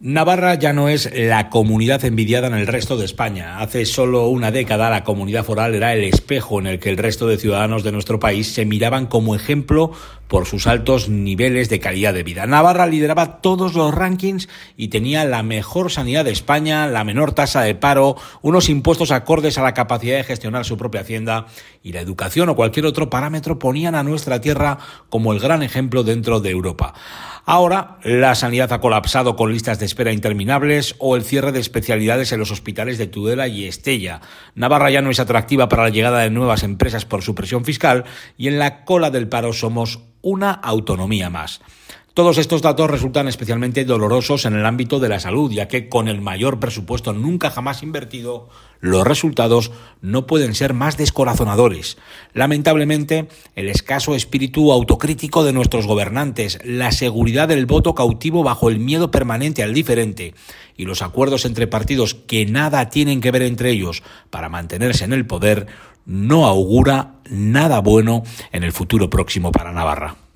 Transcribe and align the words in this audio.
Navarra 0.00 0.54
ya 0.54 0.72
no 0.72 0.88
es 0.88 1.10
la 1.12 1.50
comunidad 1.50 2.04
envidiada 2.04 2.46
en 2.46 2.54
el 2.54 2.68
resto 2.68 2.96
de 2.96 3.04
España. 3.04 3.58
Hace 3.58 3.84
solo 3.84 4.28
una 4.28 4.52
década 4.52 4.90
la 4.90 5.02
comunidad 5.02 5.42
foral 5.42 5.74
era 5.74 5.92
el 5.92 6.04
espejo 6.04 6.60
en 6.60 6.68
el 6.68 6.78
que 6.78 6.90
el 6.90 6.96
resto 6.96 7.26
de 7.26 7.36
ciudadanos 7.36 7.82
de 7.82 7.90
nuestro 7.90 8.20
país 8.20 8.54
se 8.54 8.64
miraban 8.64 9.06
como 9.06 9.34
ejemplo 9.34 9.90
por 10.28 10.46
sus 10.46 10.68
altos 10.68 11.08
niveles 11.08 11.68
de 11.68 11.80
calidad 11.80 12.14
de 12.14 12.22
vida. 12.22 12.46
Navarra 12.46 12.86
lideraba 12.86 13.40
todos 13.40 13.74
los 13.74 13.92
rankings 13.92 14.48
y 14.76 14.86
tenía 14.86 15.24
la 15.24 15.42
mejor 15.42 15.90
sanidad 15.90 16.24
de 16.24 16.30
España, 16.30 16.86
la 16.86 17.02
menor 17.02 17.32
tasa 17.32 17.62
de 17.62 17.74
paro, 17.74 18.14
unos 18.40 18.68
impuestos 18.68 19.10
acordes 19.10 19.58
a 19.58 19.62
la 19.62 19.74
capacidad 19.74 20.18
de 20.18 20.24
gestionar 20.24 20.64
su 20.64 20.76
propia 20.76 21.00
hacienda 21.00 21.46
y 21.82 21.92
la 21.92 22.00
educación 22.00 22.48
o 22.50 22.54
cualquier 22.54 22.86
otro 22.86 23.10
parámetro 23.10 23.58
ponían 23.58 23.96
a 23.96 24.04
nuestra 24.04 24.40
tierra 24.40 24.78
como 25.08 25.32
el 25.32 25.40
gran 25.40 25.64
ejemplo 25.64 26.04
dentro 26.04 26.38
de 26.38 26.50
Europa. 26.50 26.94
Ahora 27.50 27.96
la 28.02 28.34
sanidad 28.34 28.74
ha 28.74 28.80
colapsado 28.82 29.34
con 29.34 29.50
listas 29.50 29.78
de 29.78 29.86
espera 29.86 30.12
interminables 30.12 30.94
o 30.98 31.16
el 31.16 31.24
cierre 31.24 31.50
de 31.50 31.60
especialidades 31.60 32.30
en 32.30 32.40
los 32.40 32.50
hospitales 32.50 32.98
de 32.98 33.06
Tudela 33.06 33.48
y 33.48 33.64
Estella. 33.64 34.20
Navarra 34.54 34.90
ya 34.90 35.00
no 35.00 35.08
es 35.08 35.18
atractiva 35.18 35.66
para 35.66 35.84
la 35.84 35.88
llegada 35.88 36.18
de 36.18 36.28
nuevas 36.28 36.62
empresas 36.62 37.06
por 37.06 37.22
su 37.22 37.34
presión 37.34 37.64
fiscal 37.64 38.04
y 38.36 38.48
en 38.48 38.58
la 38.58 38.84
cola 38.84 39.10
del 39.10 39.28
paro 39.28 39.54
somos 39.54 40.00
una 40.20 40.50
autonomía 40.50 41.30
más. 41.30 41.62
Todos 42.18 42.38
estos 42.38 42.62
datos 42.62 42.90
resultan 42.90 43.28
especialmente 43.28 43.84
dolorosos 43.84 44.44
en 44.44 44.54
el 44.54 44.66
ámbito 44.66 44.98
de 44.98 45.08
la 45.08 45.20
salud, 45.20 45.52
ya 45.52 45.68
que 45.68 45.88
con 45.88 46.08
el 46.08 46.20
mayor 46.20 46.58
presupuesto 46.58 47.12
nunca 47.12 47.48
jamás 47.48 47.84
invertido, 47.84 48.48
los 48.80 49.06
resultados 49.06 49.70
no 50.00 50.26
pueden 50.26 50.56
ser 50.56 50.74
más 50.74 50.96
descorazonadores. 50.96 51.96
Lamentablemente, 52.34 53.28
el 53.54 53.68
escaso 53.68 54.16
espíritu 54.16 54.72
autocrítico 54.72 55.44
de 55.44 55.52
nuestros 55.52 55.86
gobernantes, 55.86 56.58
la 56.64 56.90
seguridad 56.90 57.46
del 57.46 57.66
voto 57.66 57.94
cautivo 57.94 58.42
bajo 58.42 58.68
el 58.68 58.80
miedo 58.80 59.12
permanente 59.12 59.62
al 59.62 59.72
diferente 59.72 60.34
y 60.76 60.86
los 60.86 61.02
acuerdos 61.02 61.44
entre 61.44 61.68
partidos 61.68 62.14
que 62.14 62.46
nada 62.46 62.90
tienen 62.90 63.20
que 63.20 63.30
ver 63.30 63.42
entre 63.42 63.70
ellos 63.70 64.02
para 64.30 64.48
mantenerse 64.48 65.04
en 65.04 65.12
el 65.12 65.24
poder, 65.24 65.68
no 66.04 66.46
augura 66.46 67.20
nada 67.30 67.78
bueno 67.78 68.24
en 68.50 68.64
el 68.64 68.72
futuro 68.72 69.08
próximo 69.08 69.52
para 69.52 69.70
Navarra. 69.70 70.16